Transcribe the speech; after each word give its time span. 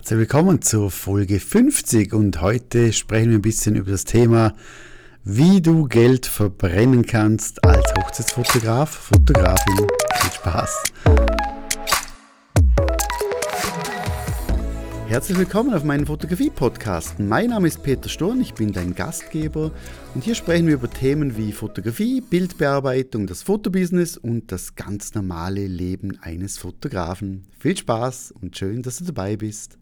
Herzlich 0.00 0.20
willkommen 0.20 0.62
zur 0.62 0.90
Folge 0.90 1.38
50 1.38 2.14
und 2.14 2.40
heute 2.40 2.90
sprechen 2.94 3.32
wir 3.32 3.38
ein 3.38 3.42
bisschen 3.42 3.76
über 3.76 3.90
das 3.90 4.04
Thema, 4.04 4.54
wie 5.24 5.60
du 5.60 5.88
Geld 5.88 6.24
verbrennen 6.24 7.04
kannst 7.04 7.62
als 7.62 7.84
Hochzeitsfotograf, 7.98 8.88
Fotografin. 8.88 9.86
Viel 10.14 10.32
Spaß! 10.32 10.84
Herzlich 15.06 15.36
willkommen 15.36 15.74
auf 15.74 15.84
meinem 15.84 16.06
Fotografie-Podcast. 16.06 17.20
Mein 17.20 17.50
Name 17.50 17.68
ist 17.68 17.82
Peter 17.82 18.08
Sturm, 18.08 18.40
ich 18.40 18.54
bin 18.54 18.72
dein 18.72 18.94
Gastgeber 18.94 19.70
und 20.14 20.24
hier 20.24 20.34
sprechen 20.34 20.66
wir 20.66 20.74
über 20.74 20.88
Themen 20.88 21.36
wie 21.36 21.52
Fotografie, 21.52 22.22
Bildbearbeitung, 22.22 23.26
das 23.26 23.42
Fotobusiness 23.42 24.16
und 24.16 24.50
das 24.50 24.76
ganz 24.76 25.12
normale 25.12 25.66
Leben 25.66 26.18
eines 26.22 26.56
Fotografen. 26.56 27.48
Viel 27.58 27.76
Spaß 27.76 28.32
und 28.40 28.56
schön, 28.56 28.80
dass 28.80 28.96
du 28.96 29.04
dabei 29.04 29.36
bist. 29.36 29.79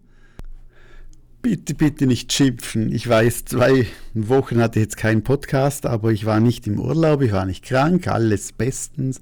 Bitte, 1.41 1.74
bitte 1.74 2.09
nicht 2.09 2.33
schimpfen. 2.33 2.92
Ich 2.92 3.09
weiß, 3.09 3.45
zwei 3.45 3.87
Wochen 4.12 4.60
hatte 4.60 4.80
ich 4.80 4.87
jetzt 4.87 4.96
keinen 4.96 5.23
Podcast, 5.23 5.87
aber 5.87 6.10
ich 6.10 6.27
war 6.27 6.41
nicht 6.41 6.66
im 6.66 6.80
Urlaub, 6.80 7.23
ich 7.23 7.30
war 7.30 7.46
nicht 7.46 7.65
krank, 7.65 8.09
alles 8.09 8.51
bestens. 8.51 9.20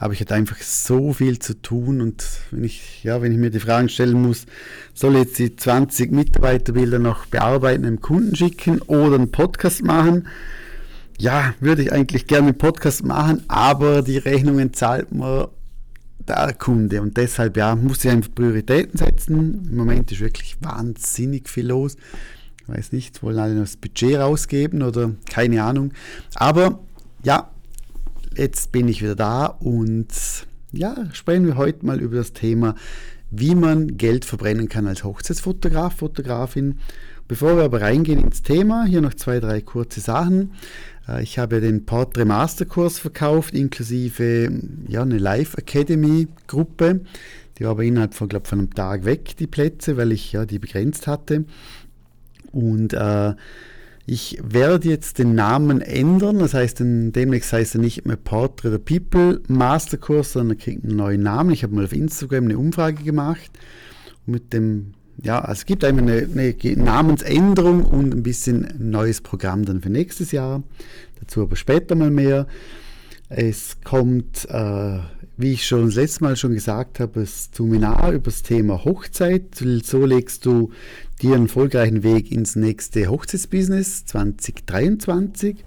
Aber 0.00 0.12
ich 0.12 0.20
hatte 0.20 0.34
einfach 0.34 0.58
so 0.58 1.12
viel 1.12 1.38
zu 1.38 1.54
tun 1.54 2.00
und 2.00 2.24
wenn 2.50 2.64
ich, 2.64 3.04
ja, 3.04 3.22
wenn 3.22 3.30
ich 3.30 3.38
mir 3.38 3.50
die 3.50 3.60
Fragen 3.60 3.88
stellen 3.88 4.20
muss, 4.20 4.46
soll 4.92 5.14
ich 5.14 5.20
jetzt 5.20 5.38
die 5.38 5.54
20 5.54 6.10
Mitarbeiterbilder 6.10 6.98
noch 6.98 7.26
bearbeiten, 7.26 7.84
einem 7.84 8.00
Kunden 8.00 8.34
schicken 8.34 8.82
oder 8.82 9.14
einen 9.14 9.30
Podcast 9.30 9.84
machen? 9.84 10.26
Ja, 11.16 11.54
würde 11.60 11.82
ich 11.82 11.92
eigentlich 11.92 12.26
gerne 12.26 12.48
einen 12.48 12.58
Podcast 12.58 13.04
machen, 13.04 13.44
aber 13.46 14.02
die 14.02 14.18
Rechnungen 14.18 14.74
zahlt 14.74 15.12
mir 15.12 15.48
der 16.18 16.54
Kunde 16.54 17.02
und 17.02 17.16
deshalb, 17.16 17.56
ja, 17.56 17.76
muss 17.76 18.04
ich 18.04 18.10
einfach 18.10 18.34
Prioritäten 18.34 18.98
setzen. 18.98 19.68
Im 19.70 19.76
Moment 19.76 20.10
ist 20.12 20.20
wirklich 20.20 20.56
wahnsinnig 20.60 21.48
viel 21.48 21.68
los. 21.68 21.96
Ich 22.62 22.68
weiß 22.68 22.92
nicht, 22.92 23.22
wollen 23.22 23.38
alle 23.38 23.54
noch 23.54 23.62
das 23.62 23.76
Budget 23.76 24.16
rausgeben 24.16 24.82
oder 24.82 25.12
keine 25.30 25.62
Ahnung. 25.62 25.92
Aber 26.34 26.80
ja, 27.22 27.50
jetzt 28.36 28.72
bin 28.72 28.88
ich 28.88 29.02
wieder 29.02 29.14
da 29.14 29.46
und 29.46 30.08
ja, 30.72 30.96
sprechen 31.12 31.46
wir 31.46 31.56
heute 31.56 31.86
mal 31.86 32.00
über 32.00 32.16
das 32.16 32.32
Thema, 32.32 32.74
wie 33.30 33.54
man 33.54 33.96
Geld 33.96 34.24
verbrennen 34.24 34.68
kann 34.68 34.86
als 34.86 35.04
Hochzeitsfotograf, 35.04 35.96
Fotografin. 35.96 36.78
Bevor 37.28 37.56
wir 37.56 37.64
aber 37.64 37.80
reingehen 37.80 38.20
ins 38.20 38.42
Thema, 38.42 38.84
hier 38.84 39.00
noch 39.00 39.14
zwei, 39.14 39.40
drei 39.40 39.60
kurze 39.60 40.00
Sachen. 40.00 40.52
Äh, 41.08 41.22
ich 41.22 41.38
habe 41.38 41.60
den 41.60 41.84
Portrait 41.84 42.26
Masterkurs 42.26 42.98
verkauft, 42.98 43.54
inklusive 43.54 44.50
ja, 44.88 45.02
eine 45.02 45.18
Live 45.18 45.54
Academy 45.54 46.28
Gruppe. 46.46 47.00
Die 47.58 47.64
war 47.64 47.72
aber 47.72 47.84
innerhalb 47.84 48.14
von, 48.14 48.28
glaube 48.28 48.46
von 48.46 48.60
einem 48.60 48.74
Tag 48.74 49.04
weg, 49.04 49.36
die 49.38 49.46
Plätze, 49.46 49.96
weil 49.96 50.12
ich 50.12 50.32
ja 50.32 50.44
die 50.44 50.58
begrenzt 50.58 51.06
hatte. 51.06 51.44
Und 52.52 52.92
äh, 52.92 53.34
ich 54.08 54.38
werde 54.42 54.88
jetzt 54.88 55.18
den 55.18 55.34
Namen 55.34 55.80
ändern, 55.80 56.38
das 56.38 56.54
heißt, 56.54 56.78
demnächst 56.80 57.52
heißt 57.52 57.74
er 57.74 57.80
nicht 57.80 58.06
mehr 58.06 58.16
Portrait 58.16 58.72
the 58.72 58.78
People 58.78 59.42
Masterkurs, 59.48 60.32
sondern 60.32 60.56
er 60.56 60.62
kriegt 60.62 60.84
einen 60.84 60.96
neuen 60.96 61.22
Namen. 61.24 61.50
Ich 61.50 61.64
habe 61.64 61.74
mal 61.74 61.84
auf 61.84 61.92
Instagram 61.92 62.44
eine 62.44 62.56
Umfrage 62.56 63.02
gemacht 63.02 63.50
mit 64.24 64.52
dem, 64.52 64.92
ja, 65.22 65.40
also 65.40 65.60
es 65.60 65.66
gibt 65.66 65.82
einfach 65.82 66.02
eine, 66.02 66.28
eine 66.32 66.54
Namensänderung 66.76 67.84
und 67.84 68.14
ein 68.14 68.22
bisschen 68.22 68.64
ein 68.64 68.90
neues 68.90 69.20
Programm 69.20 69.64
dann 69.64 69.80
für 69.80 69.90
nächstes 69.90 70.30
Jahr. 70.30 70.62
Dazu 71.18 71.42
aber 71.42 71.56
später 71.56 71.96
mal 71.96 72.10
mehr. 72.10 72.46
Es 73.28 73.78
kommt, 73.82 74.46
äh, 74.50 74.98
wie 75.36 75.52
ich 75.52 75.66
schon 75.66 75.86
das 75.86 75.96
letzte 75.96 76.24
Mal 76.24 76.36
schon 76.36 76.52
gesagt 76.54 77.00
habe, 77.00 77.20
das 77.20 77.50
Seminar 77.52 78.12
über 78.12 78.26
das 78.26 78.42
Thema 78.42 78.84
Hochzeit. 78.84 79.56
So 79.82 80.06
legst 80.06 80.46
du 80.46 80.70
dir 81.20 81.34
einen 81.34 81.46
erfolgreichen 81.46 82.04
Weg 82.04 82.30
ins 82.30 82.54
nächste 82.54 83.08
Hochzeitsbusiness 83.08 84.04
2023. 84.06 85.64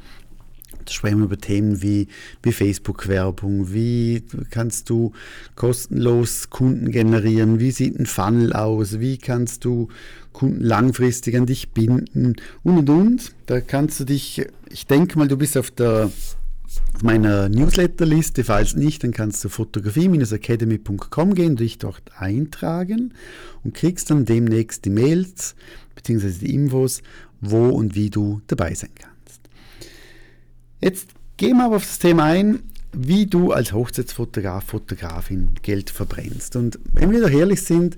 Da 0.85 0.93
sprechen 0.93 1.17
wir 1.17 1.25
über 1.25 1.37
Themen 1.37 1.81
wie, 1.81 2.07
wie 2.41 2.53
Facebook-Werbung, 2.53 3.73
wie 3.73 4.23
kannst 4.51 4.89
du 4.89 5.11
kostenlos 5.55 6.49
Kunden 6.49 6.91
generieren, 6.91 7.59
wie 7.59 7.71
sieht 7.71 7.99
ein 7.99 8.05
Funnel 8.05 8.53
aus, 8.53 9.01
wie 9.01 9.17
kannst 9.17 9.65
du 9.65 9.89
Kunden 10.31 10.63
langfristig 10.63 11.35
an 11.35 11.45
dich 11.45 11.71
binden 11.71 12.37
und 12.63 12.77
und 12.77 12.89
und. 12.89 13.35
Da 13.47 13.59
kannst 13.59 13.99
du 13.99 14.05
dich, 14.05 14.45
ich 14.69 14.87
denke 14.87 15.19
mal, 15.19 15.27
du 15.27 15.35
bist 15.35 15.57
auf 15.57 15.71
der 15.71 16.09
meiner 17.01 17.49
Newsletterliste. 17.49 18.43
Falls 18.43 18.75
nicht, 18.75 19.03
dann 19.03 19.11
kannst 19.11 19.43
du 19.43 19.49
fotografie-academy.com 19.49 21.33
gehen, 21.35 21.55
dich 21.55 21.77
dort 21.77 22.03
eintragen 22.17 23.13
und 23.63 23.73
kriegst 23.73 24.09
dann 24.09 24.25
demnächst 24.25 24.85
die 24.85 24.89
Mails 24.89 25.55
bzw. 25.95 26.31
die 26.45 26.53
Infos, 26.53 27.01
wo 27.41 27.69
und 27.69 27.95
wie 27.95 28.09
du 28.09 28.41
dabei 28.47 28.73
sein 28.73 28.91
kannst. 28.95 29.41
Jetzt 30.81 31.09
gehen 31.37 31.57
wir 31.57 31.65
aber 31.65 31.77
auf 31.77 31.85
das 31.85 31.99
Thema 31.99 32.23
ein, 32.25 32.59
wie 32.91 33.27
du 33.27 33.51
als 33.51 33.71
Hochzeitsfotograf, 33.71 34.63
Fotografin 34.65 35.49
Geld 35.61 35.89
verbrennst. 35.89 36.55
Und 36.55 36.79
wenn 36.93 37.11
wir 37.11 37.21
doch 37.21 37.29
ehrlich 37.29 37.61
sind, 37.61 37.97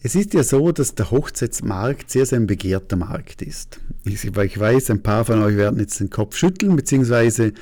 es 0.00 0.14
ist 0.14 0.32
ja 0.34 0.44
so, 0.44 0.70
dass 0.70 0.94
der 0.94 1.10
Hochzeitsmarkt 1.10 2.10
sehr, 2.10 2.24
sehr 2.24 2.38
ein 2.38 2.46
begehrter 2.46 2.96
Markt 2.96 3.42
ist. 3.42 3.80
Ich, 4.04 4.24
weiß, 4.24 4.90
ein 4.90 5.02
paar 5.02 5.24
von 5.24 5.42
euch 5.42 5.56
werden 5.56 5.80
jetzt 5.80 5.98
den 5.98 6.10
Kopf 6.10 6.36
schütteln, 6.36 6.76
beziehungsweise 6.76 7.52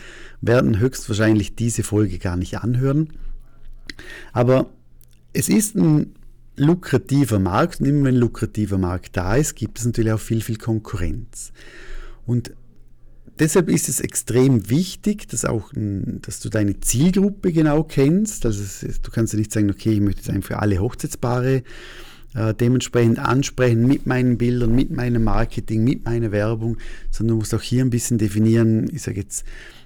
werden 0.43 0.79
höchstwahrscheinlich 0.79 1.57
diese 1.57 1.83
Folge 1.83 2.19
gar 2.19 2.37
nicht 2.37 2.59
anhören. 2.59 3.15
Aber 4.33 4.71
es 5.33 5.49
ist 5.49 5.77
ein 5.77 6.15
lukrativer 6.57 7.39
Markt 7.39 7.81
und 7.81 7.87
immer 7.87 8.05
wenn 8.05 8.17
ein 8.17 8.21
lukrativer 8.21 8.79
Markt 8.79 9.17
da 9.17 9.37
ist, 9.37 9.55
gibt 9.55 9.79
es 9.79 9.87
natürlich 9.87 10.13
auch 10.13 10.21
viel, 10.21 10.43
viel 10.43 10.59
Konkurrenz. 10.59 11.53
Und 12.27 12.53
deshalb 13.39 13.71
ist 13.71 13.89
es 13.89 14.01
extrem 14.01 14.69
wichtig, 14.69 15.29
dass, 15.29 15.47
auch, 15.47 15.71
dass 15.75 16.41
du 16.41 16.51
deine 16.51 16.81
Zielgruppe 16.81 17.53
genau 17.53 17.83
kennst. 17.83 18.45
Also 18.45 18.63
du 19.03 19.11
kannst 19.11 19.33
ja 19.33 19.39
nicht 19.39 19.53
sagen, 19.53 19.71
okay, 19.71 19.93
ich 19.93 20.01
möchte 20.01 20.21
jetzt 20.21 20.31
einfach 20.31 20.49
für 20.49 20.59
alle 20.59 20.79
Hochzeitspaare 20.79 21.63
äh, 22.37 22.55
dementsprechend 22.55 23.19
ansprechen 23.19 23.87
mit 23.87 24.07
meinen 24.07 24.37
Bildern, 24.39 24.75
mit 24.75 24.91
meinem 24.91 25.25
Marketing, 25.25 25.85
mit 25.85 26.05
meiner 26.05 26.33
Werbung, 26.33 26.77
sondern 27.11 27.37
du 27.37 27.39
musst 27.41 27.55
auch 27.55 27.63
hier 27.63 27.85
ein 27.85 27.91
bisschen 27.91 28.19
definieren, 28.19 28.89
ich 28.93 29.03
sage 29.03 29.21
jetzt, 29.21 29.45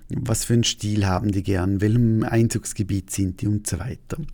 was 0.08 0.44
für 0.44 0.54
einen 0.54 0.64
Stil 0.64 1.06
haben 1.06 1.30
die 1.30 1.44
gern, 1.44 1.80
welchem 1.80 2.24
Einzugsgebiet 2.24 3.10
sind 3.10 3.40
die 3.40 3.46
und 3.46 3.66
so 3.66 3.78
weiter. 3.78 4.18
Und 4.18 4.28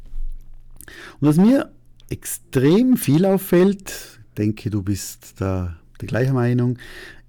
was 1.21 1.37
mir 1.37 1.71
extrem 2.09 2.97
viel 2.97 3.27
auffällt, 3.27 4.21
denke 4.39 4.71
du 4.71 4.83
bist 4.83 5.35
da 5.39 5.77
der 6.01 6.09
gleichen 6.09 6.35
Meinung, 6.35 6.79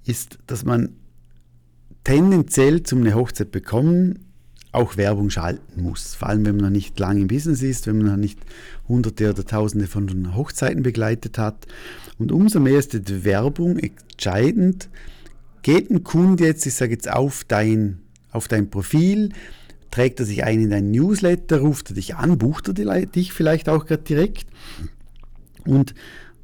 ist, 0.06 0.40
dass 0.48 0.64
man 0.64 0.90
tendenziell 2.06 2.84
zum 2.84 3.02
eine 3.02 3.16
Hochzeit 3.16 3.52
bekommen 3.52 4.27
auch 4.78 4.96
Werbung 4.96 5.30
schalten 5.30 5.82
muss. 5.82 6.16
Vor 6.16 6.30
allem, 6.30 6.46
wenn 6.46 6.56
man 6.56 6.66
noch 6.66 6.72
nicht 6.72 7.00
lange 7.00 7.22
im 7.22 7.28
Business 7.28 7.64
ist, 7.64 7.88
wenn 7.88 7.98
man 7.98 8.08
noch 8.08 8.18
nicht 8.18 8.40
hunderte 8.88 9.32
oder 9.32 9.46
tausende 9.46 9.88
von 9.88 10.36
Hochzeiten 10.36 10.84
begleitet 10.84 11.38
hat. 11.38 11.66
Und 12.20 12.32
umso 12.32 12.60
mehr 12.60 12.78
ist 12.78 12.94
die 12.94 13.26
Werbung 13.26 13.80
entscheidend. 13.80 14.90
Geht 15.64 15.90
ein 15.90 16.04
Kunde 16.04 16.46
jetzt, 16.46 16.66
ich 16.66 16.76
sage 16.76 16.94
jetzt, 16.94 17.12
auf 17.12 17.44
dein, 17.44 18.00
auf 18.32 18.48
dein 18.48 18.70
Profil, 18.70 19.30
trägt 19.90 20.20
er 20.20 20.26
sich 20.26 20.44
ein 20.44 20.62
in 20.62 20.70
dein 20.70 20.92
Newsletter, 20.92 21.60
ruft 21.60 21.90
er 21.90 21.96
dich 21.96 22.16
an, 22.16 22.38
bucht 22.38 22.68
er 22.68 23.06
dich 23.06 23.34
vielleicht 23.34 23.70
auch 23.70 23.86
gerade 23.86 24.04
direkt. 24.04 24.46
Und 25.66 25.96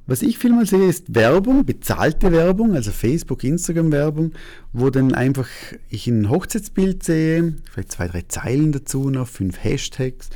was 0.06 0.22
ich 0.22 0.38
vielmal 0.38 0.66
sehe, 0.66 0.88
ist 0.88 1.16
Werbung, 1.16 1.66
bezahlte 1.66 2.31
Werbung, 2.31 2.75
also 2.75 2.91
Facebook, 2.91 3.44
Instagram-Werbung, 3.44 4.34
wo 4.74 4.90
dann 4.90 5.14
einfach 5.14 5.47
ich 5.90 6.08
ein 6.08 6.30
Hochzeitsbild 6.30 7.03
sehe, 7.03 7.56
vielleicht 7.72 7.91
zwei, 7.91 8.08
drei 8.08 8.24
Zeilen 8.28 8.72
dazu 8.72 9.09
noch, 9.09 9.28
fünf 9.28 9.63
Hashtags 9.63 10.30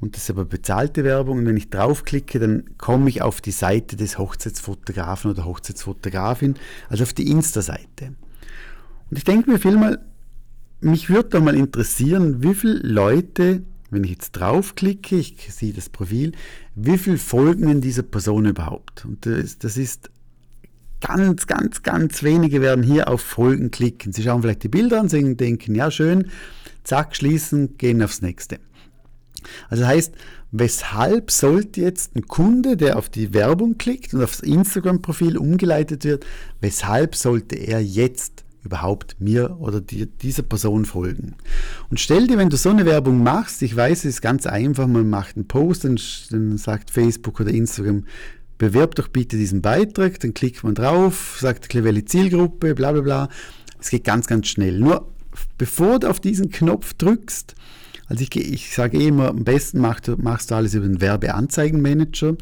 und 0.00 0.14
das 0.14 0.24
ist 0.24 0.30
aber 0.30 0.44
bezahlte 0.44 1.02
Werbung 1.02 1.38
und 1.38 1.46
wenn 1.46 1.56
ich 1.56 1.70
draufklicke, 1.70 2.38
dann 2.38 2.64
komme 2.78 3.08
ich 3.08 3.22
auf 3.22 3.40
die 3.40 3.50
Seite 3.50 3.96
des 3.96 4.18
Hochzeitsfotografen 4.18 5.30
oder 5.30 5.44
Hochzeitsfotografin, 5.44 6.54
also 6.88 7.02
auf 7.02 7.12
die 7.12 7.30
Insta-Seite. 7.30 8.14
Und 9.10 9.16
ich 9.16 9.24
denke 9.24 9.50
mir 9.50 9.58
vielmal, 9.58 9.98
mich 10.80 11.10
würde 11.10 11.30
da 11.30 11.40
mal 11.40 11.56
interessieren, 11.56 12.42
wie 12.42 12.54
viele 12.54 12.78
Leute 12.78 13.62
wenn 13.90 14.04
ich 14.04 14.10
jetzt 14.10 14.32
draufklicke, 14.32 15.16
ich 15.16 15.36
sehe 15.50 15.72
das 15.72 15.88
Profil, 15.88 16.32
wie 16.74 16.98
viel 16.98 17.18
folgen 17.18 17.68
in 17.68 17.80
dieser 17.80 18.02
Person 18.02 18.46
überhaupt? 18.46 19.04
Und 19.04 19.24
das, 19.26 19.58
das 19.58 19.76
ist 19.76 20.10
ganz, 21.00 21.46
ganz, 21.46 21.82
ganz 21.82 22.22
wenige 22.22 22.60
werden 22.60 22.82
hier 22.82 23.08
auf 23.08 23.20
Folgen 23.20 23.70
klicken. 23.70 24.12
Sie 24.12 24.22
schauen 24.22 24.42
vielleicht 24.42 24.64
die 24.64 24.68
Bilder 24.68 25.00
an, 25.00 25.08
sehen, 25.08 25.36
denken, 25.36 25.74
ja 25.74 25.90
schön, 25.90 26.30
zack, 26.84 27.16
schließen, 27.16 27.78
gehen 27.78 28.02
aufs 28.02 28.22
nächste. 28.22 28.58
Also 29.70 29.86
heißt, 29.86 30.14
weshalb 30.50 31.30
sollte 31.30 31.80
jetzt 31.80 32.16
ein 32.16 32.26
Kunde, 32.26 32.76
der 32.76 32.98
auf 32.98 33.08
die 33.08 33.32
Werbung 33.34 33.78
klickt 33.78 34.14
und 34.14 34.22
aufs 34.22 34.40
Instagram-Profil 34.40 35.38
umgeleitet 35.38 36.04
wird, 36.04 36.26
weshalb 36.60 37.14
sollte 37.14 37.56
er 37.56 37.80
jetzt 37.82 38.44
überhaupt 38.68 39.16
mir 39.18 39.56
oder 39.58 39.80
die, 39.80 40.06
dieser 40.06 40.42
Person 40.42 40.84
folgen. 40.84 41.34
Und 41.90 41.98
stell 41.98 42.26
dir, 42.26 42.38
wenn 42.38 42.50
du 42.50 42.56
so 42.56 42.70
eine 42.70 42.84
Werbung 42.84 43.22
machst, 43.22 43.62
ich 43.62 43.74
weiß, 43.74 44.00
es 44.00 44.04
ist 44.04 44.22
ganz 44.22 44.46
einfach, 44.46 44.86
man 44.86 45.08
macht 45.08 45.36
einen 45.36 45.48
Post, 45.48 45.84
dann, 45.84 45.98
dann 46.30 46.58
sagt 46.58 46.90
Facebook 46.90 47.40
oder 47.40 47.50
Instagram, 47.50 48.04
bewerb 48.58 48.94
doch 48.94 49.08
bitte 49.08 49.36
diesen 49.36 49.62
Beitrag, 49.62 50.20
dann 50.20 50.34
klickt 50.34 50.62
man 50.64 50.74
drauf, 50.74 51.38
sagt 51.40 51.74
welche 51.74 52.04
Zielgruppe, 52.04 52.74
bla 52.74 52.92
bla 52.92 53.00
bla. 53.00 53.28
Es 53.80 53.90
geht 53.90 54.04
ganz, 54.04 54.26
ganz 54.26 54.48
schnell. 54.48 54.78
Nur 54.78 55.08
bevor 55.56 55.98
du 55.98 56.10
auf 56.10 56.20
diesen 56.20 56.50
Knopf 56.50 56.94
drückst, 56.94 57.54
also 58.06 58.22
ich, 58.22 58.34
ich 58.36 58.74
sage 58.74 58.98
eh 58.98 59.08
immer, 59.08 59.28
am 59.28 59.44
besten 59.44 59.80
machst 59.80 60.08
du, 60.08 60.16
machst 60.16 60.50
du 60.50 60.54
alles 60.54 60.74
über 60.74 60.86
den 60.86 61.00
Werbeanzeigenmanager. 61.00 62.36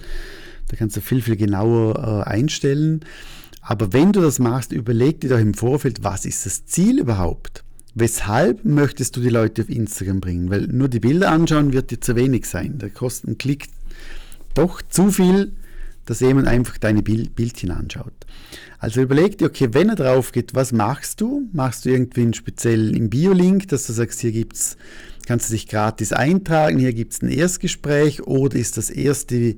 Da 0.69 0.76
kannst 0.76 0.96
du 0.96 1.00
viel, 1.00 1.23
viel 1.23 1.37
genauer 1.37 2.25
äh, 2.26 2.31
einstellen. 2.31 3.05
Aber 3.69 3.93
wenn 3.93 4.13
du 4.13 4.21
das 4.21 4.39
machst, 4.39 4.71
überleg 4.71 5.21
dir 5.21 5.31
doch 5.31 5.41
im 5.41 5.53
Vorfeld, 5.53 6.05
was 6.05 6.25
ist 6.25 6.47
das 6.47 6.67
Ziel 6.67 7.01
überhaupt? 7.01 7.65
Weshalb 7.97 8.65
möchtest 8.65 9.17
du 9.17 9.21
die 9.21 9.29
Leute 9.29 9.63
auf 9.63 9.69
Instagram 9.69 10.21
bringen? 10.21 10.51
Weil 10.51 10.69
nur 10.69 10.89
die 10.89 11.01
Bilder 11.01 11.33
anschauen 11.33 11.73
wird 11.73 11.91
dir 11.91 12.01
zu 12.01 12.15
wenig 12.15 12.47
sein. 12.47 12.79
Da 12.79 12.89
kostet 12.89 13.31
ein 13.31 13.39
Klick 13.39 13.67
doch 14.55 14.83
zu 14.83 15.11
viel, 15.11 15.53
dass 16.05 16.21
jemand 16.21 16.47
einfach 16.47 16.79
deine 16.79 17.03
Bildchen 17.03 17.73
anschaut. 17.73 18.13
Also 18.79 19.01
überleg 19.01 19.39
dir, 19.39 19.47
okay, 19.47 19.71
wenn 19.73 19.89
er 19.89 19.97
drauf 19.97 20.31
geht, 20.31 20.55
was 20.55 20.71
machst 20.71 21.21
du? 21.21 21.49
Machst 21.53 21.85
du 21.85 21.89
irgendwie 21.89 22.23
einen 22.23 22.35
speziellen 22.35 23.11
Bio-Link, 23.11 23.67
dass 23.69 23.89
du 23.89 23.93
sagst, 23.93 24.21
hier 24.21 24.31
gibt's, 24.31 24.77
kannst 25.27 25.49
du 25.49 25.55
dich 25.55 25.67
gratis 25.67 26.12
eintragen, 26.12 26.79
hier 26.79 26.93
gibt 26.93 27.15
es 27.15 27.23
ein 27.23 27.31
Erstgespräch 27.31 28.23
oder 28.23 28.57
ist 28.57 28.77
das 28.77 28.91
erste, 28.91 29.57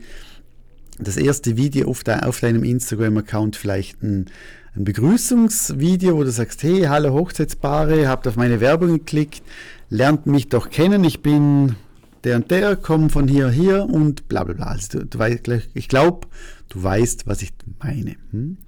das 0.99 1.17
erste 1.17 1.57
Video 1.57 1.89
auf, 1.89 2.05
de, 2.05 2.21
auf 2.21 2.41
deinem 2.41 2.65
Instagram-Account 2.65 3.57
vielleicht 3.57 4.03
ein, 4.03 4.27
ein 4.75 4.85
Begrüßungsvideo, 4.85 6.17
wo 6.17 6.25
du 6.25 6.31
sagst, 6.31 6.63
hey, 6.63 6.83
hallo 6.83 7.13
Hochzeitspaare, 7.13 8.09
habt 8.09 8.27
auf 8.27 8.37
meine 8.37 8.61
Werbung 8.61 8.89
geklickt, 8.89 9.43
lernt 9.91 10.27
mich 10.27 10.49
doch 10.49 10.71
kennen, 10.71 11.05
ich 11.05 11.23
bin 11.23 11.77
der 12.25 12.37
und 12.37 12.51
der, 12.51 12.77
komme 12.77 13.11
von 13.11 13.29
hier, 13.29 13.51
hier 13.51 13.85
und 13.85 14.29
bla 14.29 14.45
bla 14.45 14.55
bla. 14.55 14.67
Also 14.67 14.99
du, 14.99 15.07
du 15.07 15.19
weißt, 15.19 15.49
ich 15.75 15.89
glaube, 15.89 16.27
du 16.69 16.83
weißt, 16.83 17.27
was 17.27 17.43
ich 17.43 17.53
meine. 17.83 18.17
Hm? 18.33 18.59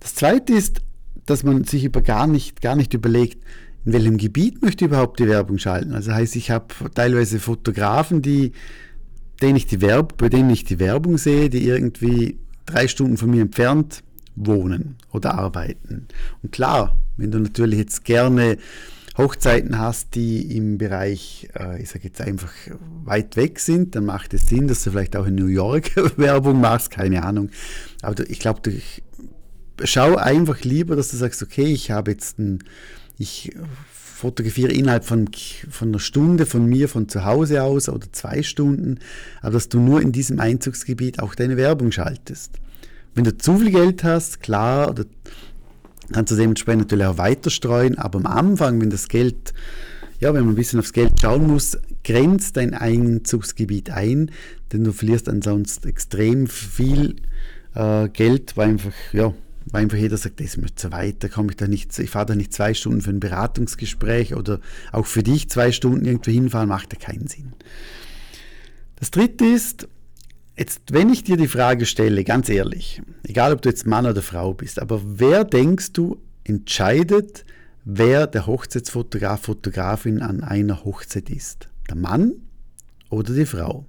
Das 0.00 0.14
zweite 0.14 0.52
ist, 0.52 0.82
dass 1.26 1.42
man 1.42 1.64
sich 1.64 1.84
über 1.84 2.02
gar 2.02 2.26
nicht, 2.26 2.60
gar 2.60 2.76
nicht 2.76 2.94
überlegt, 2.94 3.42
in 3.84 3.92
welchem 3.92 4.16
Gebiet 4.16 4.62
möchte 4.62 4.84
ich 4.84 4.90
überhaupt 4.90 5.20
die 5.20 5.28
Werbung 5.28 5.58
schalten. 5.58 5.94
Also 5.94 6.12
heißt, 6.12 6.36
ich 6.36 6.50
habe 6.50 6.66
teilweise 6.94 7.38
Fotografen, 7.38 8.22
die, 8.22 8.52
denen 9.40 9.56
ich 9.56 9.66
die 9.66 9.80
Werb, 9.80 10.16
bei 10.16 10.28
denen 10.28 10.50
ich 10.50 10.64
die 10.64 10.78
Werbung 10.78 11.18
sehe, 11.18 11.50
die 11.50 11.66
irgendwie 11.66 12.38
drei 12.64 12.88
Stunden 12.88 13.16
von 13.16 13.30
mir 13.30 13.42
entfernt 13.42 14.02
wohnen 14.34 14.96
oder 15.12 15.34
arbeiten. 15.34 16.08
Und 16.42 16.52
klar, 16.52 17.00
wenn 17.16 17.30
du 17.30 17.38
natürlich 17.38 17.78
jetzt 17.78 18.04
gerne 18.04 18.58
Hochzeiten 19.16 19.78
hast, 19.78 20.14
die 20.14 20.56
im 20.56 20.76
Bereich, 20.76 21.48
äh, 21.58 21.80
ich 21.80 21.88
sage 21.88 22.04
jetzt 22.04 22.20
einfach, 22.20 22.52
weit 23.04 23.36
weg 23.36 23.58
sind, 23.60 23.94
dann 23.94 24.04
macht 24.04 24.34
es 24.34 24.48
Sinn, 24.48 24.68
dass 24.68 24.84
du 24.84 24.90
vielleicht 24.90 25.16
auch 25.16 25.26
in 25.26 25.36
New 25.36 25.46
York 25.46 25.96
Werbung 26.18 26.60
machst, 26.60 26.90
keine 26.90 27.22
Ahnung. 27.22 27.50
Aber 28.02 28.28
ich 28.28 28.38
glaube, 28.40 28.60
schau 29.84 30.16
einfach 30.16 30.60
lieber, 30.62 30.96
dass 30.96 31.10
du 31.10 31.16
sagst, 31.16 31.42
okay, 31.42 31.64
ich 31.64 31.90
habe 31.90 32.10
jetzt 32.10 32.38
ein, 32.38 32.62
ich 33.16 33.52
fotografiere 34.16 34.72
innerhalb 34.72 35.04
von, 35.04 35.28
von 35.68 35.88
einer 35.88 35.98
Stunde 35.98 36.46
von 36.46 36.64
mir 36.64 36.88
von 36.88 37.06
zu 37.06 37.26
Hause 37.26 37.62
aus 37.62 37.88
oder 37.90 38.10
zwei 38.12 38.42
Stunden, 38.42 38.98
aber 39.42 39.52
dass 39.52 39.68
du 39.68 39.78
nur 39.78 40.00
in 40.00 40.10
diesem 40.10 40.40
Einzugsgebiet 40.40 41.20
auch 41.20 41.34
deine 41.34 41.58
Werbung 41.58 41.92
schaltest. 41.92 42.52
Wenn 43.14 43.24
du 43.24 43.36
zu 43.36 43.58
viel 43.58 43.70
Geld 43.70 44.04
hast, 44.04 44.40
klar, 44.40 44.88
oder 44.88 45.04
kannst 46.12 46.32
du 46.32 46.36
dementsprechend 46.36 46.82
natürlich 46.82 47.04
auch 47.04 47.18
weiter 47.18 47.50
streuen, 47.50 47.98
aber 47.98 48.18
am 48.18 48.26
Anfang, 48.26 48.80
wenn 48.80 48.88
das 48.88 49.08
Geld, 49.08 49.52
ja, 50.18 50.32
wenn 50.32 50.44
man 50.46 50.54
ein 50.54 50.56
bisschen 50.56 50.80
aufs 50.80 50.94
Geld 50.94 51.20
schauen 51.20 51.46
muss, 51.46 51.76
grenzt 52.02 52.56
dein 52.56 52.72
Einzugsgebiet 52.72 53.90
ein, 53.90 54.30
denn 54.72 54.82
du 54.82 54.92
verlierst 54.92 55.28
ansonsten 55.28 55.88
extrem 55.88 56.46
viel 56.46 57.16
äh, 57.74 58.08
Geld, 58.08 58.56
weil 58.56 58.70
einfach, 58.70 58.94
ja, 59.12 59.34
weil 59.66 59.82
einfach 59.82 59.98
jeder 59.98 60.16
sagt, 60.16 60.40
das 60.40 60.46
ist 60.46 60.56
mir 60.58 60.74
zu 60.74 60.92
weit, 60.92 61.22
da 61.22 61.28
komme 61.28 61.50
ich 61.50 61.56
da 61.56 61.66
nicht, 61.66 61.98
ich 61.98 62.10
fahre 62.10 62.26
da 62.26 62.34
nicht 62.34 62.52
zwei 62.52 62.74
Stunden 62.74 63.02
für 63.02 63.10
ein 63.10 63.20
Beratungsgespräch 63.20 64.34
oder 64.34 64.60
auch 64.92 65.06
für 65.06 65.22
dich 65.22 65.50
zwei 65.50 65.72
Stunden 65.72 66.04
irgendwo 66.04 66.30
hinfahren, 66.30 66.68
macht 66.68 66.92
ja 66.92 66.98
keinen 66.98 67.26
Sinn. 67.26 67.52
Das 68.96 69.10
dritte 69.10 69.44
ist, 69.44 69.88
Jetzt, 70.58 70.94
wenn 70.94 71.10
ich 71.10 71.22
dir 71.22 71.36
die 71.36 71.48
Frage 71.48 71.84
stelle, 71.84 72.24
ganz 72.24 72.48
ehrlich, 72.48 73.02
egal 73.24 73.52
ob 73.52 73.60
du 73.60 73.68
jetzt 73.68 73.86
Mann 73.86 74.06
oder 74.06 74.22
Frau 74.22 74.54
bist, 74.54 74.80
aber 74.80 75.02
wer 75.04 75.44
denkst 75.44 75.92
du 75.92 76.18
entscheidet, 76.44 77.44
wer 77.84 78.26
der 78.26 78.46
Hochzeitsfotograf, 78.46 79.42
Fotografin 79.42 80.22
an 80.22 80.42
einer 80.42 80.82
Hochzeit 80.82 81.28
ist? 81.28 81.68
Der 81.90 81.96
Mann 81.96 82.32
oder 83.10 83.34
die 83.34 83.44
Frau? 83.44 83.84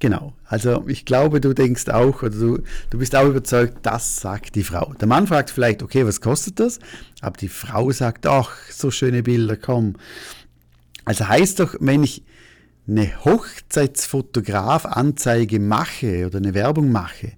Genau, 0.00 0.32
also 0.44 0.84
ich 0.86 1.04
glaube, 1.04 1.40
du 1.40 1.52
denkst 1.52 1.88
auch, 1.88 2.22
oder 2.22 2.30
du, 2.30 2.62
du 2.90 2.98
bist 2.98 3.16
auch 3.16 3.26
überzeugt, 3.26 3.78
das 3.82 4.20
sagt 4.20 4.54
die 4.54 4.62
Frau. 4.62 4.94
Der 5.00 5.08
Mann 5.08 5.26
fragt 5.26 5.50
vielleicht, 5.50 5.82
okay, 5.82 6.06
was 6.06 6.20
kostet 6.20 6.60
das? 6.60 6.78
Aber 7.20 7.36
die 7.36 7.48
Frau 7.48 7.90
sagt, 7.90 8.24
ach, 8.26 8.52
so 8.70 8.92
schöne 8.92 9.24
Bilder, 9.24 9.56
komm. 9.56 9.96
Also 11.04 11.26
heißt 11.26 11.58
doch, 11.58 11.74
wenn 11.80 12.04
ich 12.04 12.22
eine 12.86 13.24
Hochzeitsfotograf-Anzeige 13.24 15.58
mache 15.58 16.26
oder 16.26 16.38
eine 16.38 16.54
Werbung 16.54 16.92
mache, 16.92 17.32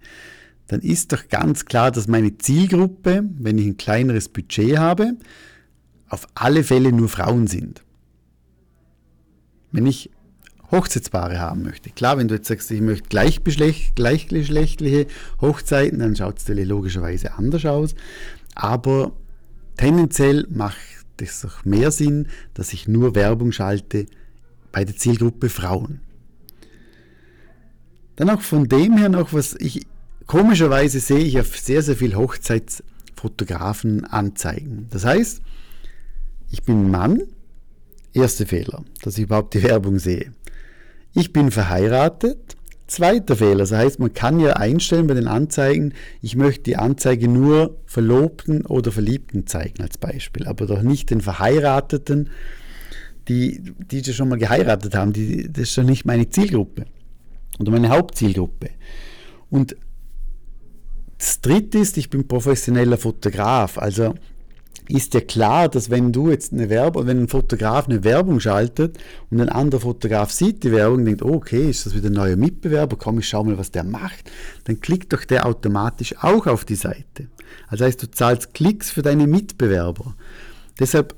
dann 0.67 0.81
ist 0.81 1.13
doch 1.13 1.29
ganz 1.29 1.65
klar, 1.65 1.91
dass 1.91 2.09
meine 2.09 2.37
Zielgruppe, 2.37 3.25
wenn 3.39 3.57
ich 3.59 3.67
ein 3.67 3.79
kleineres 3.79 4.29
Budget 4.29 4.77
habe, 4.79 5.15
auf 6.09 6.29
alle 6.35 6.63
Fälle 6.63 6.93
nur 6.93 7.09
Frauen 7.09 7.47
sind. 7.47 7.83
Wenn 9.73 9.87
ich 9.87 10.11
Hochzeitspaare 10.71 11.41
haben 11.41 11.63
möchte. 11.63 11.91
Klar, 11.91 12.19
wenn 12.19 12.29
du 12.29 12.35
jetzt 12.35 12.49
sagst, 12.49 12.71
ich 12.71 12.81
möchte 12.81 13.09
gleichgeschlechtliche 13.09 15.07
Hochzeiten, 15.41 15.99
dann 15.99 16.17
schaut 16.17 16.39
es 16.39 16.49
logischerweise 16.49 17.35
anders 17.35 17.65
aus. 17.67 17.95
Aber 18.55 19.13
tendenziell 19.77 20.47
macht 20.51 20.79
es 21.19 21.41
doch 21.43 21.65
mehr 21.65 21.91
Sinn, 21.91 22.29
dass 22.55 22.73
ich 22.73 22.89
nur 22.89 23.15
Werbung 23.15 23.53
schalte 23.53 24.07
bei 24.73 24.85
der 24.85 24.97
Zielgruppe 24.97 25.49
Frauen. 25.49 26.01
Dann 28.17 28.31
auch 28.31 28.43
von 28.43 28.69
dem 28.69 28.97
her 28.97 29.09
noch, 29.09 29.33
was 29.33 29.55
ich 29.55 29.87
komischerweise 30.27 31.01
sehe 31.01 31.19
ich 31.19 31.41
auf 31.41 31.59
sehr, 31.59 31.83
sehr 31.83 31.97
viel 31.97 32.15
Hochzeitsfotografen 32.15 34.05
anzeigen. 34.05 34.87
Das 34.91 35.05
heißt, 35.05 35.43
ich 36.51 36.63
bin 36.63 36.91
Mann, 36.91 37.23
erster 38.13 38.47
Fehler, 38.47 38.85
dass 39.03 39.19
ich 39.19 39.25
überhaupt 39.25 39.55
die 39.55 39.63
Werbung 39.63 39.99
sehe. 39.99 40.33
Ich 41.13 41.33
bin 41.33 41.51
verheiratet, 41.51 42.57
zweiter 42.87 43.37
Fehler. 43.37 43.59
Das 43.59 43.73
heißt, 43.73 43.99
man 43.99 44.13
kann 44.13 44.41
ja 44.41 44.55
einstellen 44.55 45.07
bei 45.07 45.15
den 45.15 45.29
Anzeigen, 45.29 45.95
ich 46.23 46.37
möchte 46.37 46.65
die 46.65 46.77
Anzeige 46.77 47.29
nur 47.29 47.77
Verlobten 47.87 48.67
oder 48.67 48.93
Verliebten 48.93 49.47
zeigen 49.47 49.83
als 49.83 49.99
Beispiel, 49.99 50.47
aber 50.47 50.67
doch 50.67 50.83
nicht 50.83 51.11
den 51.11 51.21
Verheirateten 51.21 52.31
die, 53.31 53.63
die 53.79 54.13
schon 54.13 54.29
mal 54.29 54.39
geheiratet 54.39 54.95
haben, 54.95 55.13
die, 55.13 55.51
das 55.51 55.63
ist 55.63 55.75
schon 55.75 55.87
nicht 55.87 56.05
meine 56.05 56.29
Zielgruppe 56.29 56.87
oder 57.61 57.71
meine 57.71 57.91
Hauptzielgruppe. 57.91 58.71
Und 59.51 59.77
das 61.17 61.41
dritte 61.41 61.79
ist, 61.79 61.97
ich 61.97 62.11
bin 62.11 62.27
professioneller 62.27 62.97
Fotograf. 62.97 63.79
Also 63.79 64.15
ist 64.93 65.15
ja 65.15 65.21
klar, 65.21 65.69
dass 65.69 65.91
wenn 65.91 66.13
du 66.13 66.31
jetzt 66.31 66.53
eine 66.53 66.69
Werbung, 66.69 67.07
wenn 67.07 67.23
ein 67.23 67.29
Fotograf 67.29 67.89
eine 67.89 68.05
Werbung 68.05 68.41
schaltet 68.41 68.99
und 69.31 69.41
ein 69.41 69.49
anderer 69.49 69.81
Fotograf 69.81 70.31
sieht 70.31 70.65
die 70.65 70.73
Werbung 70.73 71.01
und 71.01 71.05
denkt, 71.07 71.23
oh, 71.23 71.35
okay, 71.35 71.69
ist 71.69 71.87
das 71.87 71.95
wieder 71.95 72.09
ein 72.09 72.15
neuer 72.15 72.37
Mitbewerber, 72.37 72.97
komm, 72.97 73.19
ich 73.19 73.29
schau 73.29 73.45
mal, 73.45 73.59
was 73.59 73.71
der 73.71 73.85
macht, 73.85 74.31
dann 74.65 74.81
klickt 74.81 75.13
doch 75.13 75.25
der 75.25 75.47
automatisch 75.47 76.15
auch 76.21 76.47
auf 76.47 76.65
die 76.65 76.75
Seite. 76.75 77.29
Also 77.69 77.85
heißt, 77.85 78.03
du 78.03 78.11
zahlst 78.11 78.55
Klicks 78.55 78.91
für 78.91 79.03
deine 79.03 79.27
Mitbewerber. 79.27 80.15
Deshalb 80.79 81.15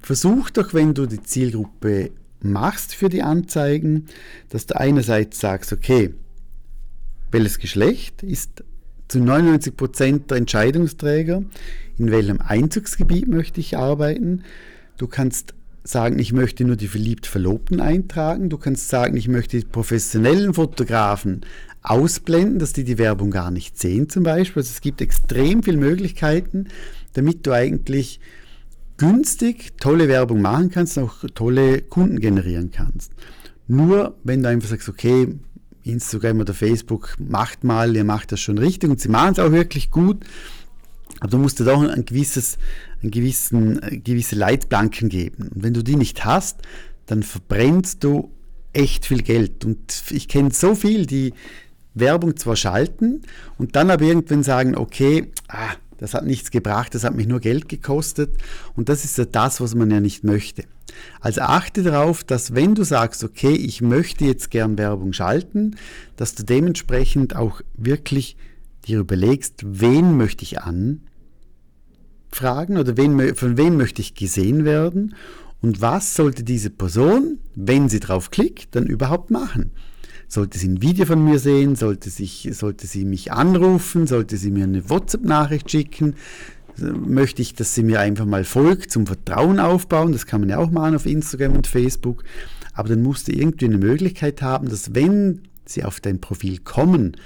versuch 0.00 0.50
doch, 0.50 0.74
wenn 0.74 0.94
du 0.94 1.06
die 1.06 1.22
Zielgruppe 1.22 2.10
machst 2.42 2.94
für 2.94 3.08
die 3.08 3.22
Anzeigen, 3.22 4.06
dass 4.48 4.66
du 4.66 4.78
einerseits 4.78 5.40
sagst, 5.40 5.72
okay, 5.72 6.14
welches 7.30 7.58
Geschlecht 7.58 8.22
ist 8.22 8.64
zu 9.08 9.18
99 9.18 9.76
Prozent 9.76 10.30
der 10.30 10.38
Entscheidungsträger, 10.38 11.42
in 12.00 12.10
welchem 12.10 12.40
Einzugsgebiet 12.40 13.28
möchte 13.28 13.60
ich 13.60 13.76
arbeiten. 13.76 14.42
Du 14.96 15.06
kannst 15.06 15.54
sagen, 15.84 16.18
ich 16.18 16.32
möchte 16.32 16.64
nur 16.64 16.76
die 16.76 16.88
verliebt 16.88 17.26
Verlobten 17.26 17.80
eintragen. 17.80 18.48
Du 18.48 18.56
kannst 18.56 18.88
sagen, 18.88 19.16
ich 19.16 19.28
möchte 19.28 19.58
die 19.58 19.66
professionellen 19.66 20.54
Fotografen 20.54 21.42
ausblenden, 21.82 22.58
dass 22.58 22.72
die 22.72 22.84
die 22.84 22.98
Werbung 22.98 23.30
gar 23.30 23.50
nicht 23.50 23.78
sehen 23.78 24.08
zum 24.08 24.22
Beispiel. 24.22 24.60
Also 24.60 24.70
es 24.70 24.80
gibt 24.80 25.00
extrem 25.00 25.62
viele 25.62 25.76
Möglichkeiten, 25.76 26.68
damit 27.12 27.46
du 27.46 27.52
eigentlich 27.52 28.20
günstig 28.96 29.78
tolle 29.78 30.08
Werbung 30.08 30.40
machen 30.40 30.70
kannst, 30.70 30.98
auch 30.98 31.24
tolle 31.34 31.82
Kunden 31.82 32.20
generieren 32.20 32.70
kannst. 32.70 33.12
Nur 33.66 34.16
wenn 34.24 34.42
du 34.42 34.48
einfach 34.48 34.68
sagst, 34.68 34.88
okay, 34.88 35.38
Instagram 35.82 36.40
oder 36.40 36.54
Facebook 36.54 37.16
macht 37.18 37.64
mal, 37.64 37.94
ihr 37.94 38.04
macht 38.04 38.32
das 38.32 38.40
schon 38.40 38.58
richtig 38.58 38.90
und 38.90 39.00
sie 39.00 39.08
machen 39.08 39.32
es 39.32 39.38
auch 39.38 39.52
wirklich 39.52 39.90
gut, 39.90 40.24
aber 41.18 41.30
du 41.30 41.38
musst 41.38 41.58
dir 41.58 41.64
doch 41.64 41.82
ein 41.82 42.04
gewisses, 42.04 42.58
ein 43.02 43.10
gewissen, 43.10 43.82
äh, 43.82 43.98
gewisse 43.98 44.36
Leitplanken 44.36 45.08
geben. 45.08 45.50
Und 45.54 45.62
wenn 45.62 45.74
du 45.74 45.82
die 45.82 45.96
nicht 45.96 46.24
hast, 46.24 46.62
dann 47.06 47.22
verbrennst 47.22 48.04
du 48.04 48.30
echt 48.72 49.04
viel 49.04 49.22
Geld. 49.22 49.64
Und 49.64 50.04
ich 50.10 50.28
kenne 50.28 50.50
so 50.52 50.74
viel, 50.74 51.06
die, 51.06 51.34
Werbung 51.94 52.36
zwar 52.36 52.56
schalten 52.56 53.22
und 53.58 53.76
dann 53.76 53.90
aber 53.90 54.04
irgendwann 54.04 54.42
sagen, 54.42 54.76
okay, 54.76 55.30
ah, 55.48 55.74
das 55.98 56.14
hat 56.14 56.24
nichts 56.24 56.50
gebracht, 56.50 56.94
das 56.94 57.04
hat 57.04 57.14
mich 57.14 57.26
nur 57.26 57.40
Geld 57.40 57.68
gekostet 57.68 58.36
und 58.74 58.88
das 58.88 59.04
ist 59.04 59.18
ja 59.18 59.24
das, 59.24 59.60
was 59.60 59.74
man 59.74 59.90
ja 59.90 60.00
nicht 60.00 60.24
möchte. 60.24 60.64
Also 61.20 61.42
achte 61.42 61.82
darauf, 61.82 62.24
dass 62.24 62.54
wenn 62.54 62.74
du 62.74 62.84
sagst, 62.84 63.22
okay, 63.22 63.52
ich 63.52 63.80
möchte 63.80 64.24
jetzt 64.24 64.50
gern 64.50 64.78
Werbung 64.78 65.12
schalten, 65.12 65.76
dass 66.16 66.34
du 66.34 66.42
dementsprechend 66.42 67.36
auch 67.36 67.60
wirklich 67.76 68.36
dir 68.86 69.00
überlegst, 69.00 69.62
wen 69.64 70.16
möchte 70.16 70.42
ich 70.42 70.60
anfragen 70.60 71.02
oder 72.78 72.96
wen, 72.96 73.34
von 73.34 73.56
wem 73.56 73.76
möchte 73.76 74.02
ich 74.02 74.14
gesehen 74.14 74.64
werden 74.64 75.14
und 75.62 75.80
was 75.80 76.14
sollte 76.14 76.42
diese 76.42 76.70
Person, 76.70 77.38
wenn 77.54 77.88
sie 77.88 78.00
drauf 78.00 78.30
klickt, 78.30 78.74
dann 78.74 78.86
überhaupt 78.86 79.30
machen. 79.30 79.72
Sollte 80.26 80.58
sie 80.58 80.68
ein 80.68 80.80
Video 80.80 81.06
von 81.06 81.24
mir 81.24 81.38
sehen, 81.38 81.74
sollte, 81.74 82.08
sich, 82.08 82.48
sollte 82.52 82.86
sie 82.86 83.04
mich 83.04 83.32
anrufen, 83.32 84.06
sollte 84.06 84.36
sie 84.36 84.50
mir 84.50 84.64
eine 84.64 84.88
WhatsApp-Nachricht 84.88 85.70
schicken, 85.70 86.14
möchte 86.78 87.42
ich, 87.42 87.54
dass 87.54 87.74
sie 87.74 87.82
mir 87.82 88.00
einfach 88.00 88.26
mal 88.26 88.44
folgt, 88.44 88.90
zum 88.90 89.06
Vertrauen 89.06 89.58
aufbauen. 89.58 90.12
Das 90.12 90.26
kann 90.26 90.40
man 90.40 90.50
ja 90.50 90.58
auch 90.58 90.70
machen 90.70 90.94
auf 90.94 91.04
Instagram 91.04 91.56
und 91.56 91.66
Facebook. 91.66 92.22
Aber 92.72 92.88
dann 92.88 93.02
musst 93.02 93.28
du 93.28 93.32
irgendwie 93.32 93.66
eine 93.66 93.78
Möglichkeit 93.78 94.40
haben, 94.40 94.68
dass 94.68 94.94
wenn 94.94 95.42
sie 95.66 95.84
auf 95.84 96.00
dein 96.00 96.20
Profil 96.20 96.58
kommen, 96.58 97.16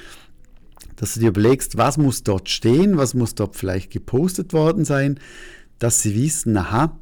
dass 0.97 1.15
du 1.15 1.21
dir 1.21 1.29
überlegst, 1.29 1.77
was 1.77 1.99
muss 1.99 2.23
dort 2.23 2.49
stehen, 2.49 2.97
was 2.97 3.15
muss 3.15 3.35
dort 3.35 3.57
vielleicht 3.57 3.91
gepostet 3.91 4.53
worden 4.53 4.85
sein, 4.85 5.19
dass 5.79 6.03
sie 6.03 6.15
wissen, 6.15 6.57
aha, 6.57 6.99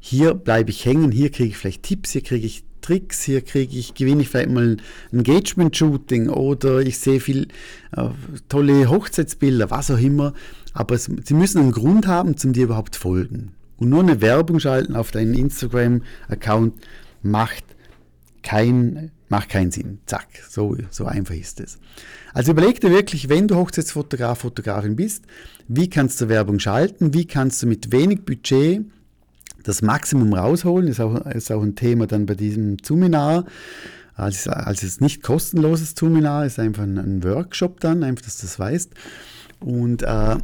hier 0.00 0.34
bleibe 0.34 0.70
ich 0.70 0.84
hängen, 0.84 1.10
hier 1.10 1.30
kriege 1.30 1.50
ich 1.50 1.56
vielleicht 1.56 1.82
Tipps, 1.82 2.12
hier 2.12 2.22
kriege 2.22 2.46
ich 2.46 2.64
Tricks, 2.80 3.22
hier 3.22 3.42
kriege 3.42 3.76
ich, 3.76 3.94
gewinne 3.94 4.22
ich 4.22 4.28
vielleicht 4.28 4.50
mal 4.50 4.78
ein 4.78 4.82
Engagement-Shooting 5.12 6.28
oder 6.28 6.80
ich 6.80 6.98
sehe 6.98 7.20
viel 7.20 7.48
äh, 7.96 8.08
tolle 8.48 8.88
Hochzeitsbilder, 8.88 9.70
was 9.70 9.90
auch 9.90 9.98
immer. 9.98 10.32
Aber 10.72 10.94
es, 10.94 11.10
sie 11.24 11.34
müssen 11.34 11.58
einen 11.58 11.72
Grund 11.72 12.06
haben, 12.06 12.36
zum 12.36 12.52
dir 12.52 12.64
überhaupt 12.64 12.96
folgen. 12.96 13.52
Und 13.76 13.90
nur 13.90 14.00
eine 14.00 14.20
Werbung 14.20 14.58
schalten 14.60 14.96
auf 14.96 15.10
deinen 15.10 15.34
Instagram-Account 15.34 16.74
macht 17.22 17.64
kein, 18.42 19.10
macht 19.28 19.48
keinen 19.50 19.70
Sinn. 19.70 19.98
Zack, 20.06 20.28
so, 20.48 20.76
so 20.90 21.04
einfach 21.04 21.34
ist 21.34 21.60
es. 21.60 21.78
Also 22.32 22.52
überleg 22.52 22.80
dir 22.80 22.90
wirklich, 22.90 23.28
wenn 23.28 23.48
du 23.48 23.56
Hochzeitsfotograf, 23.56 24.40
Fotografin 24.40 24.96
bist, 24.96 25.24
wie 25.66 25.90
kannst 25.90 26.20
du 26.20 26.28
Werbung 26.28 26.58
schalten, 26.58 27.14
wie 27.14 27.26
kannst 27.26 27.62
du 27.62 27.66
mit 27.66 27.92
wenig 27.92 28.24
Budget 28.24 28.84
das 29.62 29.82
Maximum 29.82 30.32
rausholen, 30.32 30.88
ist 30.88 31.00
auch, 31.00 31.26
ist 31.26 31.52
auch 31.52 31.62
ein 31.62 31.74
Thema 31.74 32.06
dann 32.06 32.26
bei 32.26 32.34
diesem 32.34 32.82
Zuminar. 32.82 33.44
Als, 34.14 34.48
als 34.48 34.82
es 34.82 35.00
nicht 35.00 35.22
kostenloses 35.22 35.94
Zuminar 35.94 36.44
ist 36.44 36.58
einfach 36.58 36.82
ein, 36.82 36.98
ein, 36.98 37.22
Workshop 37.22 37.78
dann, 37.80 38.02
einfach, 38.02 38.24
dass 38.24 38.38
du 38.38 38.46
das 38.46 38.58
weißt. 38.58 38.92
Und 39.60 40.02
äh, 40.02 40.36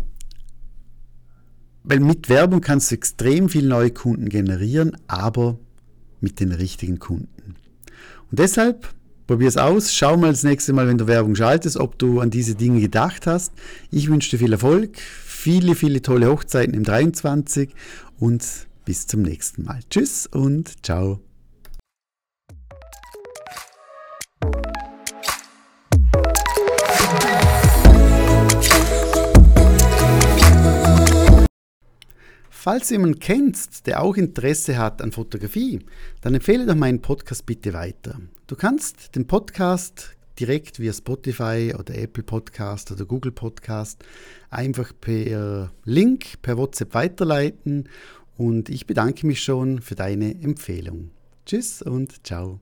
weil 1.83 2.00
mit 2.00 2.29
Werbung 2.29 2.61
kannst 2.61 2.91
du 2.91 2.95
extrem 2.95 3.49
viele 3.49 3.69
neue 3.69 3.91
Kunden 3.91 4.29
generieren, 4.29 4.97
aber 5.07 5.59
mit 6.21 6.41
den 6.41 6.53
richtigen 6.53 6.99
Kunden. 6.99 7.57
Und 8.31 8.38
deshalb 8.38 8.88
probier 9.26 9.49
es 9.49 9.57
aus, 9.57 9.95
schau 9.95 10.16
mal 10.16 10.31
das 10.31 10.43
nächste 10.43 10.73
Mal, 10.73 10.87
wenn 10.87 10.99
du 10.99 11.07
Werbung 11.07 11.35
schaltest, 11.35 11.76
ob 11.76 11.99
du 11.99 12.21
an 12.21 12.31
diese 12.31 12.54
Dinge 12.54 12.81
gedacht 12.81 13.26
hast. 13.26 13.52
Ich 13.90 14.09
wünsche 14.09 14.31
dir 14.31 14.38
viel 14.38 14.52
Erfolg, 14.52 14.99
viele, 14.99 15.75
viele 15.75 16.02
tolle 16.02 16.31
Hochzeiten 16.31 16.75
im 16.75 16.85
23 16.85 17.75
und 18.19 18.45
bis 18.85 19.07
zum 19.07 19.23
nächsten 19.23 19.64
Mal. 19.64 19.81
Tschüss 19.90 20.26
und 20.26 20.85
ciao. 20.85 21.21
Falls 32.64 32.88
du 32.88 32.94
jemanden 32.94 33.18
kennst, 33.18 33.87
der 33.87 34.02
auch 34.02 34.16
Interesse 34.16 34.78
hat 34.78 35.02
an 35.02 35.12
Fotografie, 35.12 35.80
dann 36.23 36.35
empfehle 36.35 36.64
doch 36.64 36.75
meinen 36.75 37.02
Podcast 37.02 37.44
bitte 37.44 37.75
weiter. 37.75 38.18
Du 38.47 38.56
kannst 38.56 39.14
den 39.14 39.26
Podcast 39.26 40.16
direkt 40.40 40.80
via 40.80 40.94
Spotify 40.94 41.75
oder 41.78 41.94
Apple 41.94 42.23
Podcast 42.23 42.90
oder 42.90 43.04
Google 43.04 43.33
Podcast 43.33 44.02
einfach 44.49 44.94
per 44.99 45.73
Link, 45.85 46.40
per 46.40 46.56
WhatsApp 46.56 46.94
weiterleiten 46.94 47.90
und 48.38 48.71
ich 48.71 48.87
bedanke 48.87 49.26
mich 49.26 49.42
schon 49.42 49.83
für 49.83 49.94
deine 49.94 50.30
Empfehlung. 50.30 51.11
Tschüss 51.44 51.83
und 51.83 52.26
ciao. 52.26 52.61